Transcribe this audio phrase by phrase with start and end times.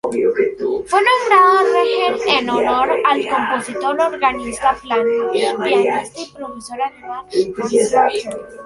[0.87, 0.99] Fue
[1.29, 8.41] nombrado Reger en honor al compositor, organista, pianista y profesor alemán Max Reger.